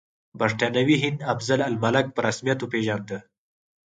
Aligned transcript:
برټانوي 0.39 0.97
هند 1.03 1.19
افضل 1.33 1.59
الملک 1.69 2.05
په 2.13 2.19
رسمیت 2.27 2.59
وپېژانده. 2.61 3.17